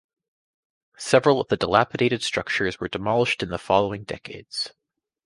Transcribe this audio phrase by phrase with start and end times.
[0.97, 4.73] Several of the dilapidated structures were demolished in the following decades.